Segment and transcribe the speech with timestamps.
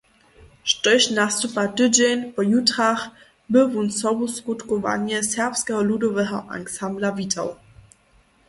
[0.71, 3.01] Štož nastupa tydźeń po jutrach,
[3.51, 7.47] by wón sobuskutkowanje serbskeho ludoweho ansambla witał.